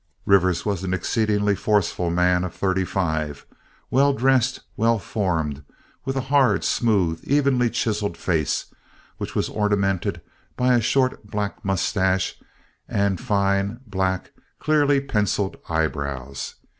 Rivers 0.25 0.65
was 0.65 0.83
an 0.83 0.95
exceedingly 0.95 1.53
forceful 1.53 2.09
man 2.09 2.43
of 2.43 2.55
thirty 2.55 2.85
five, 2.85 3.45
well 3.91 4.13
dressed, 4.13 4.61
well 4.75 4.97
formed, 4.97 5.61
with 6.05 6.15
a 6.15 6.21
hard, 6.33 6.63
smooth, 6.63 7.19
evenly 7.27 7.69
chiseled 7.69 8.17
face, 8.17 8.73
which 9.19 9.35
was 9.35 9.47
ornamented 9.47 10.19
by 10.57 10.73
a 10.73 10.81
short, 10.81 11.27
black 11.29 11.63
mustache 11.63 12.39
and 12.89 13.21
fine, 13.21 13.79
black, 13.85 14.31
clearly 14.57 15.01
penciled 15.01 15.57
eyebrows. 15.69 16.55